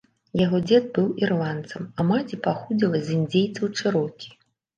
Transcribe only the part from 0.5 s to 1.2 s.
дзед быў